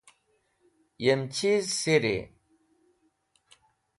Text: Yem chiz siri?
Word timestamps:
Yem 1.03 1.21
chiz 1.35 1.65
siri? 1.79 2.17